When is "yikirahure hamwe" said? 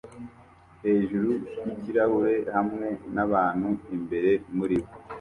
1.63-2.87